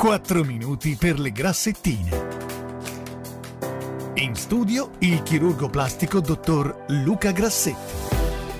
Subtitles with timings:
[0.00, 2.08] 4 minuti per le grassettine.
[4.14, 8.08] In studio il chirurgo plastico dottor Luca Grassetti.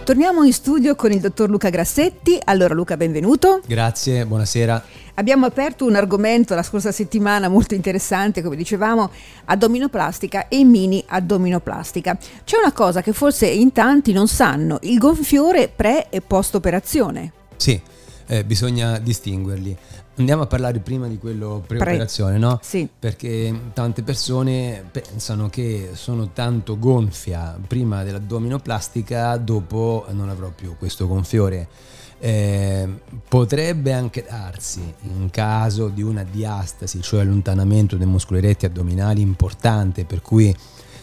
[0.05, 2.39] Torniamo in studio con il dottor Luca Grassetti.
[2.45, 3.63] Allora Luca, benvenuto.
[3.67, 4.85] Grazie, buonasera.
[5.15, 9.11] Abbiamo aperto un argomento la scorsa settimana molto interessante, come dicevamo,
[9.47, 12.19] addominoplastica e mini addominoplastica.
[12.45, 17.33] C'è una cosa che forse in tanti non sanno, il gonfiore pre e post operazione.
[17.57, 17.81] Sì,
[18.27, 19.77] eh, bisogna distinguerli.
[20.17, 22.41] Andiamo a parlare prima di quello pre-operazione, Pre.
[22.41, 22.59] no?
[22.63, 22.87] Sì.
[22.99, 31.07] Perché tante persone pensano che sono tanto gonfia prima dell'addominoplastica, dopo non avrò più questo
[31.07, 31.69] gonfiore.
[32.19, 32.87] Eh,
[33.27, 40.05] potrebbe anche darsi in caso di una diastasi, cioè allontanamento dei muscoli retti addominali importante,
[40.05, 40.55] per cui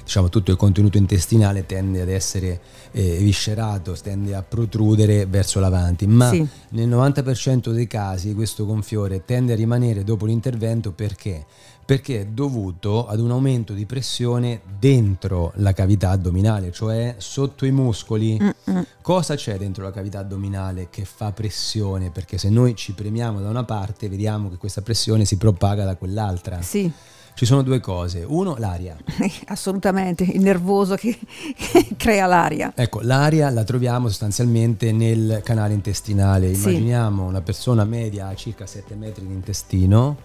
[0.07, 2.61] diciamo, tutto il contenuto intestinale tende ad essere
[2.91, 6.47] eh, viscerato, tende a protrudere verso l'avanti, ma sì.
[6.69, 11.45] nel 90% dei casi questo gonfiore tende a rimanere dopo l'intervento perché?
[11.83, 17.71] Perché è dovuto ad un aumento di pressione dentro la cavità addominale, cioè sotto i
[17.71, 18.37] muscoli.
[18.41, 18.85] Mm-mm.
[19.01, 22.11] Cosa c'è dentro la cavità addominale che fa pressione?
[22.11, 25.95] Perché se noi ci premiamo da una parte, vediamo che questa pressione si propaga da
[25.95, 26.61] quell'altra.
[26.61, 26.91] Sì
[27.37, 28.25] ci sono due cose.
[28.27, 28.97] Uno, l'aria.
[29.45, 31.15] Assolutamente, il nervoso che,
[31.55, 32.73] che, crea l'aria.
[32.75, 36.47] Ecco, l'aria la troviamo sostanzialmente nel canale intestinale.
[36.49, 37.29] Immaginiamo sì.
[37.29, 40.17] una persona media a circa 7 metri di intestino.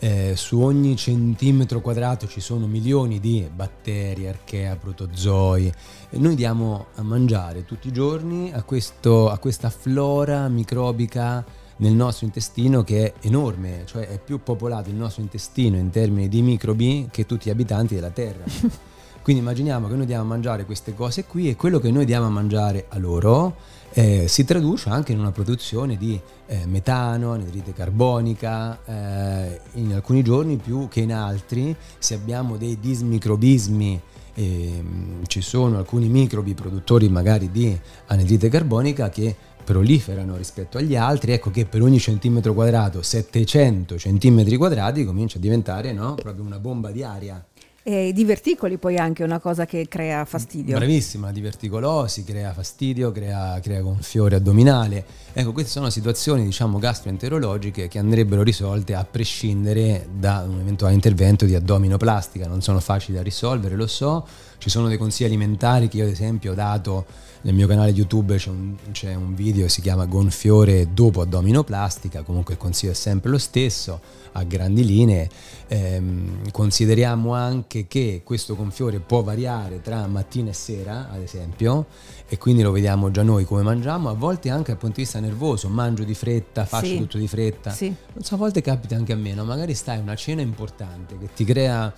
[0.00, 5.72] Eh, su ogni centimetro quadrato ci sono milioni di batteri, archea, protozoi
[6.10, 11.44] e noi diamo a mangiare tutti i giorni a, questo, a questa flora microbica
[11.78, 16.28] nel nostro intestino che è enorme, cioè è più popolato il nostro intestino in termini
[16.28, 18.44] di microbi che tutti gli abitanti della Terra.
[19.22, 22.26] Quindi immaginiamo che noi diamo a mangiare queste cose qui e quello che noi diamo
[22.26, 23.56] a mangiare a loro
[23.92, 30.22] eh, si traduce anche in una produzione di eh, metano, anidride carbonica, eh, in alcuni
[30.22, 34.00] giorni più che in altri, se abbiamo dei dismicrobismi
[34.34, 37.76] ehm, ci sono alcuni microbi produttori magari di
[38.06, 39.34] anidride carbonica che
[39.66, 45.40] proliferano rispetto agli altri, ecco che per ogni centimetro quadrato, 700 centimetri quadrati, comincia a
[45.40, 47.44] diventare no, proprio una bomba di aria.
[47.88, 50.76] E diverticoli poi anche una cosa che crea fastidio.
[50.76, 55.04] Bravissima, diverticolosi crea fastidio, crea, crea gonfiore addominale.
[55.32, 61.44] Ecco, queste sono situazioni diciamo gastroenterologiche che andrebbero risolte a prescindere da un eventuale intervento
[61.44, 62.48] di addominoplastica.
[62.48, 64.26] Non sono facili da risolvere, lo so.
[64.58, 67.06] Ci sono dei consigli alimentari che io ad esempio ho dato
[67.46, 72.22] nel mio canale YouTube c'è un, c'è un video che si chiama Gonfiore dopo addominoplastica,
[72.22, 74.00] comunque il consiglio è sempre lo stesso,
[74.32, 75.28] a grandi linee.
[75.68, 81.86] Ehm, consideriamo anche che questo gonfiore può variare tra mattina e sera, ad esempio,
[82.26, 85.20] e quindi lo vediamo già noi come mangiamo, a volte anche dal punto di vista
[85.20, 86.96] nervoso, mangio di fretta, faccio sì.
[86.96, 87.70] tutto di fretta.
[87.70, 87.86] Sì.
[87.86, 89.44] Non so, a volte capita anche a me, no?
[89.44, 91.92] magari stai a una cena importante che ti crea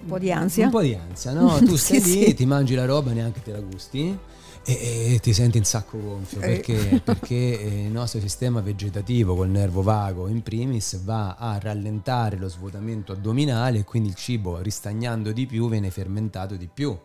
[0.00, 0.66] un po' di ansia.
[0.66, 1.58] Un po' di ansia, no?
[1.58, 4.18] Tu stai sì, lì, ti mangi la roba, neanche te la gusti
[4.64, 6.56] e, e, ti senti in sacco gonfio eh.
[6.56, 12.48] perché, perché il nostro sistema vegetativo col nervo vago in primis va a rallentare lo
[12.48, 16.96] svuotamento addominale e quindi il cibo ristagnando di più viene fermentato di più.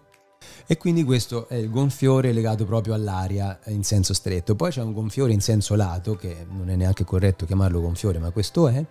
[0.65, 4.55] E quindi questo è il gonfiore legato proprio all'aria in senso stretto.
[4.55, 8.31] Poi c'è un gonfiore in senso lato che non è neanche corretto chiamarlo gonfiore ma
[8.31, 8.85] questo è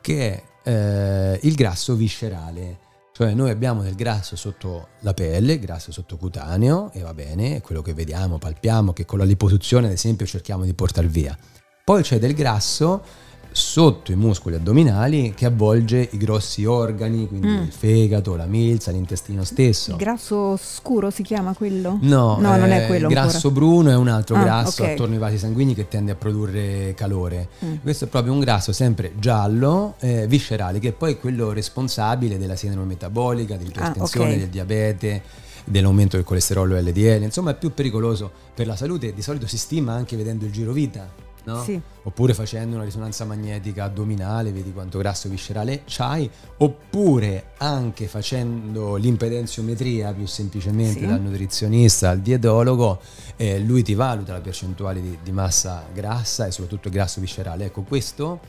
[0.00, 5.92] che è eh, il grasso viscerale cioè noi abbiamo del grasso sotto la pelle, grasso
[5.92, 10.24] sottocutaneo, e va bene, è quello che vediamo, palpiamo, che con la liposuzione ad esempio
[10.24, 11.36] cerchiamo di portare via.
[11.84, 13.02] Poi c'è del grasso
[13.52, 17.62] sotto i muscoli addominali che avvolge i grossi organi, quindi mm.
[17.62, 19.92] il fegato, la milza, l'intestino stesso.
[19.92, 21.98] Il grasso scuro si chiama quello?
[22.00, 23.08] No, no eh, non è quello.
[23.08, 23.54] Il grasso ancora.
[23.54, 24.94] bruno è un altro ah, grasso okay.
[24.94, 27.48] attorno ai vasi sanguigni che tende a produrre calore.
[27.64, 27.74] Mm.
[27.82, 32.56] Questo è proprio un grasso sempre giallo, eh, viscerale, che è poi quello responsabile della
[32.56, 34.40] sindrome metabolica, dell'ipertensione, ah, okay.
[34.40, 35.22] del diabete
[35.64, 39.92] dell'aumento del colesterolo LDL, insomma è più pericoloso per la salute, di solito si stima
[39.92, 41.62] anche vedendo il giro vita no?
[41.62, 41.80] Sì.
[42.04, 46.28] Oppure facendo una risonanza magnetica addominale, vedi quanto grasso viscerale c'hai,
[46.58, 51.06] oppure anche facendo l'impedenziometria più semplicemente sì.
[51.06, 53.00] dal nutrizionista al dietologo,
[53.36, 57.66] eh, lui ti valuta la percentuale di, di massa grassa e soprattutto il grasso viscerale.
[57.66, 58.40] Ecco, questo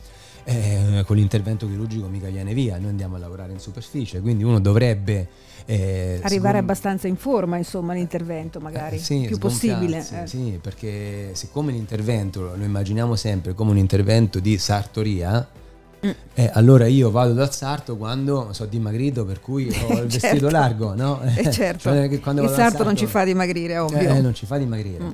[0.46, 4.60] eh, con l'intervento chirurgico mica viene via, noi andiamo a lavorare in superficie, quindi uno
[4.60, 5.28] dovrebbe...
[5.66, 10.00] Eh, Arrivare sgom- abbastanza in forma, insomma, l'intervento magari, eh, sì, più possibile.
[10.00, 10.28] Eh.
[10.28, 15.48] Sì, perché siccome l'intervento lo immaginiamo sempre come un intervento di sartoria,
[16.06, 16.10] mm.
[16.34, 19.70] eh, allora io vado dal sarto quando sono dimagrito, per cui ho
[20.04, 20.28] il certo.
[20.28, 21.22] vestito largo, no?
[21.22, 21.84] Eh, certo.
[21.90, 24.10] cioè, il sarto, sarto, non ci fa dimagrire, ovvio.
[24.10, 25.04] Eh, non ci fa dimagrire.
[25.04, 25.12] Mm.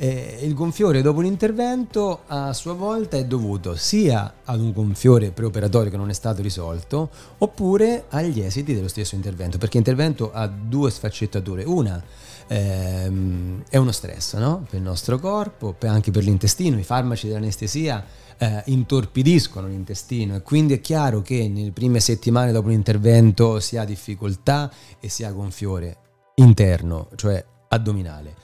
[0.00, 5.90] Eh, il gonfiore dopo l'intervento a sua volta è dovuto sia ad un gonfiore preoperatorio
[5.90, 10.92] che non è stato risolto oppure agli esiti dello stesso intervento, perché l'intervento ha due
[10.92, 11.64] sfaccettature.
[11.64, 12.00] Una
[12.46, 14.64] ehm, è uno stress no?
[14.70, 18.04] per il nostro corpo, anche per l'intestino, i farmaci dell'anestesia
[18.38, 23.84] eh, intorpidiscono l'intestino e quindi è chiaro che nelle prime settimane dopo l'intervento si ha
[23.84, 25.96] difficoltà e si ha gonfiore
[26.36, 28.36] interno, cioè addominale.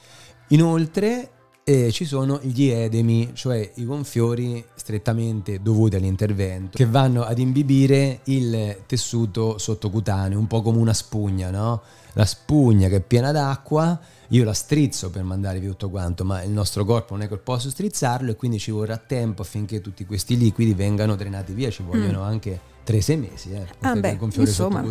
[0.48, 1.30] Inoltre
[1.64, 8.20] e ci sono gli edemi, cioè i gonfiori strettamente dovuti all'intervento, che vanno ad imbibire
[8.24, 11.80] il tessuto sottocutaneo, un po' come una spugna, no?
[12.12, 16.42] La spugna che è piena d'acqua, io la strizzo per mandare via tutto quanto, ma
[16.42, 20.04] il nostro corpo non è che posso strizzarlo e quindi ci vorrà tempo affinché tutti
[20.04, 22.24] questi liquidi vengano drenati via, ci vogliono mm.
[22.24, 24.84] anche 3-6 mesi eh, ah beh, insomma.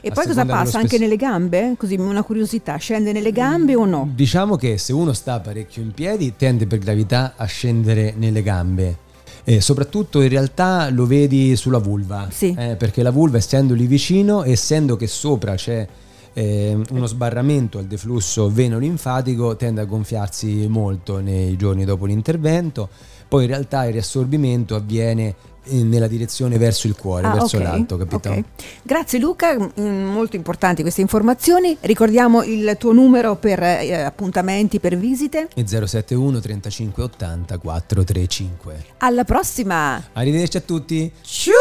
[0.00, 0.78] E poi cosa passa?
[0.78, 1.74] Anche nelle gambe?
[1.76, 4.08] Così una curiosità, scende nelle gambe o no?
[4.14, 8.98] Diciamo che se uno sta parecchio in piedi tende per gravità a scendere nelle gambe.
[9.44, 12.54] E soprattutto in realtà lo vedi sulla vulva, sì.
[12.58, 15.86] eh, perché la vulva essendo lì vicino, essendo che sopra c'è
[16.34, 22.88] eh, uno sbarramento al deflusso veno-linfatico, tende a gonfiarsi molto nei giorni dopo l'intervento,
[23.26, 25.34] poi in realtà il riassorbimento avviene
[25.66, 28.28] nella direzione verso il cuore, ah, verso okay, l'alto, capito?
[28.28, 28.44] Okay.
[28.82, 31.76] Grazie Luca, mm, molto importanti queste informazioni.
[31.80, 35.48] Ricordiamo il tuo numero per eh, appuntamenti, per visite.
[35.54, 38.84] È 071 35 80 435.
[38.98, 40.02] Alla prossima!
[40.12, 41.10] Arrivederci a tutti.
[41.22, 41.52] Tschüss!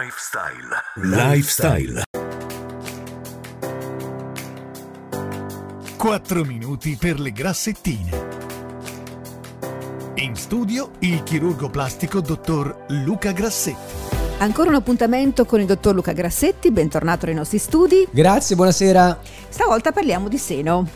[0.00, 0.80] Lifestyle.
[0.94, 2.02] Lifestyle.
[5.98, 8.28] 4 minuti per le grassettine.
[10.14, 14.16] In studio il chirurgo plastico dottor Luca Grassetti.
[14.38, 18.08] Ancora un appuntamento con il dottor Luca Grassetti, bentornato nei nostri studi.
[18.10, 19.20] Grazie, buonasera.
[19.50, 20.88] Stavolta parliamo di seno.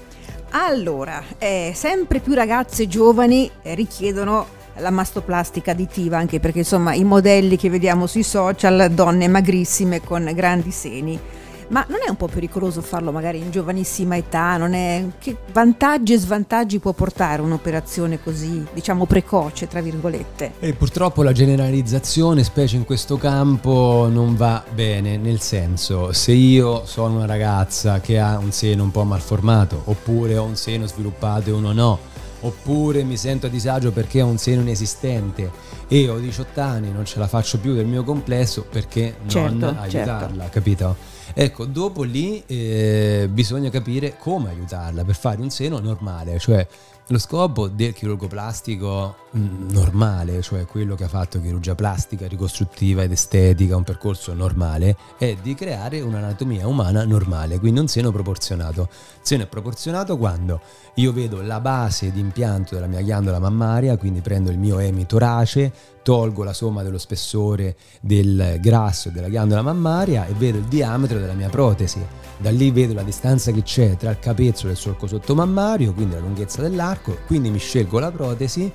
[0.53, 7.57] Allora, eh, sempre più ragazze giovani richiedono la mastoplastica additiva, anche perché insomma i modelli
[7.57, 11.21] che vediamo sui social, donne magrissime con grandi seni.
[11.69, 14.57] Ma non è un po' pericoloso farlo magari in giovanissima età?
[14.69, 15.05] È...
[15.19, 20.53] Che vantaggi e svantaggi può portare un'operazione così, diciamo, precoce, tra virgolette?
[20.61, 26.85] E purtroppo la generalizzazione, specie in questo campo, non va bene, nel senso, se io
[26.85, 31.49] sono una ragazza che ha un seno un po' malformato, oppure ho un seno sviluppato
[31.49, 31.99] e uno no,
[32.45, 35.51] oppure mi sento a disagio perché ho un seno inesistente
[35.89, 39.77] e ho 18 anni, non ce la faccio più del mio complesso, perché certo, non
[39.79, 40.51] aiutarla, certo.
[40.51, 40.97] capito?
[41.33, 46.67] Ecco, dopo lì eh, bisogna capire come aiutarla per fare un seno normale, cioè
[47.09, 53.13] lo scopo del chirurgo plastico normale, cioè quello che ha fatto chirurgia plastica, ricostruttiva ed
[53.13, 58.89] estetica, un percorso normale, è di creare un'anatomia umana normale, quindi un seno proporzionato.
[58.91, 60.61] Il seno è proporzionato quando
[60.95, 65.73] io vedo la base di impianto della mia ghiandola mammaria, quindi prendo il mio emitorace,
[66.03, 71.33] tolgo la somma dello spessore del grasso della ghiandola mammaria e vedo il diametro della
[71.33, 72.05] mia protesi.
[72.37, 76.15] Da lì vedo la distanza che c'è tra il capezzolo e il solco sottomammario, quindi
[76.15, 78.71] la lunghezza dell'arco, quindi mi scelgo la protesi,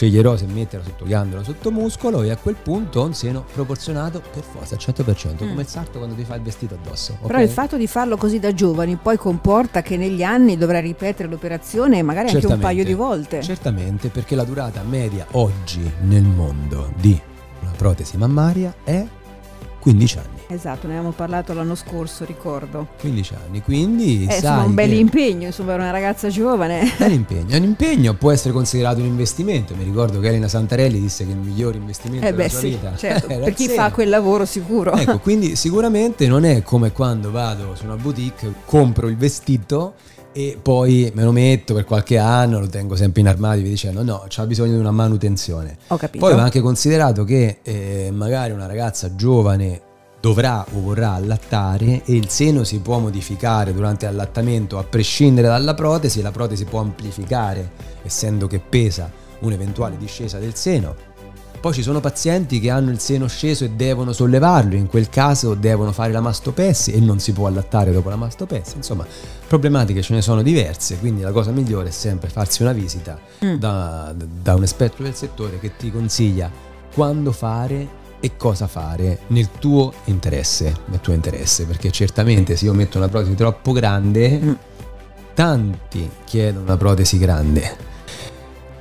[0.00, 3.44] sceglierò se metterla sotto ghiandola o sotto muscolo e a quel punto ho un seno
[3.52, 5.36] proporzionato per forza al 100%, mm.
[5.36, 7.12] come il sarto quando ti fa il vestito addosso.
[7.18, 7.26] Okay?
[7.26, 11.28] Però il fatto di farlo così da giovani poi comporta che negli anni dovrai ripetere
[11.28, 13.42] l'operazione magari anche un paio di volte.
[13.42, 17.20] Certamente, perché la durata media oggi nel mondo di
[17.60, 19.04] una protesi mammaria è
[19.80, 20.40] 15 anni.
[20.48, 22.88] Esatto, ne abbiamo parlato l'anno scorso, ricordo.
[23.00, 24.26] 15 anni, quindi...
[24.26, 26.92] È eh, un bel impegno, insomma, per una ragazza giovane.
[26.98, 29.74] Bel impegno, un impegno può essere considerato un investimento.
[29.74, 32.68] Mi ricordo che Elena Santarelli disse che il miglior investimento eh beh, della sua sì,
[32.68, 34.92] vita certo, per chi fa quel lavoro sicuro.
[34.92, 39.94] Ecco, quindi sicuramente non è come quando vado su una boutique, compro il vestito
[40.32, 44.02] e poi me lo metto per qualche anno, lo tengo sempre in armadio, vi dicendo
[44.02, 45.76] no, c'ha bisogno di una manutenzione.
[45.88, 46.24] Ho capito.
[46.24, 49.88] Poi va anche considerato che eh, magari una ragazza giovane
[50.20, 55.74] dovrà o vorrà allattare e il seno si può modificare durante l'allattamento a prescindere dalla
[55.74, 57.70] protesi, la protesi può amplificare
[58.02, 59.10] essendo che pesa
[59.40, 61.08] un'eventuale discesa del seno
[61.60, 65.54] poi ci sono pazienti che hanno il seno sceso e devono sollevarlo, in quel caso
[65.54, 68.76] devono fare la mastopessi e non si può allattare dopo la mastopessi.
[68.76, 69.06] Insomma,
[69.46, 73.54] problematiche ce ne sono diverse, quindi la cosa migliore è sempre farsi una visita mm.
[73.56, 76.50] da, da un esperto del settore che ti consiglia
[76.94, 82.72] quando fare e cosa fare nel tuo interesse, nel tuo interesse, perché certamente se io
[82.72, 84.52] metto una protesi troppo grande, mm.
[85.34, 87.88] tanti chiedono una protesi grande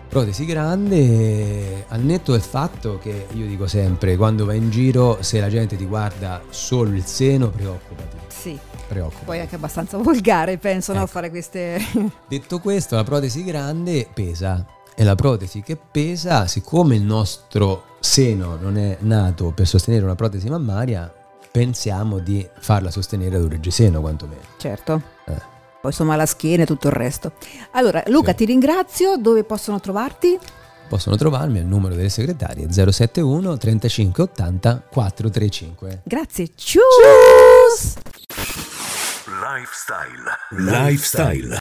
[0.10, 5.40] Protesi grande, al netto del fatto che io dico sempre, quando vai in giro, se
[5.40, 8.18] la gente ti guarda solo il seno, preoccupati.
[8.28, 8.58] Sì.
[8.88, 9.26] Preoccupati.
[9.26, 11.02] Poi anche abbastanza volgare, penso, ecco.
[11.02, 11.06] no?
[11.06, 11.80] Fare queste...
[12.28, 14.66] Detto questo, la protesi grande pesa.
[14.96, 20.16] E la protesi che pesa, siccome il nostro seno non è nato per sostenere una
[20.16, 21.14] protesi mammaria,
[21.52, 24.42] pensiamo di farla sostenere ad un reggiseno quantomeno.
[24.58, 25.02] Certo.
[25.26, 25.58] Eh.
[25.82, 27.34] Poi insomma la schiena e tutto il resto.
[27.72, 28.38] Allora, Luca, Sì.
[28.38, 29.16] ti ringrazio.
[29.18, 30.38] Dove possono trovarti?
[30.90, 36.02] Possono trovarmi al numero delle segretarie 071 35 80 435.
[36.04, 36.50] Grazie.
[36.56, 36.82] Ciao!
[39.42, 40.26] Lifestyle.
[40.52, 41.58] Lifestyle.